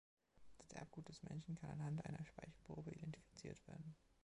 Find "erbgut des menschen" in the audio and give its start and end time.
0.71-1.53